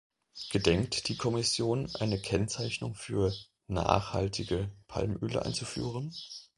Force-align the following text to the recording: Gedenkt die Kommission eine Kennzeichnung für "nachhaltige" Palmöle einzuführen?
Gedenkt 0.49 1.09
die 1.09 1.15
Kommission 1.15 1.87
eine 1.99 2.19
Kennzeichnung 2.19 2.95
für 2.95 3.31
"nachhaltige" 3.67 4.71
Palmöle 4.87 5.43
einzuführen? 5.45 6.11